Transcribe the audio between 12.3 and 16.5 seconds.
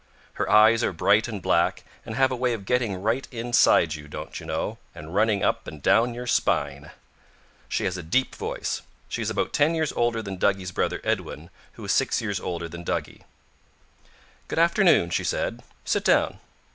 older than Duggie. "Good afternoon," she said. "Sit down."